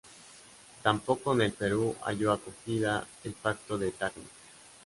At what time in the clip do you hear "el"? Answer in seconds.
1.41-1.51, 3.23-3.33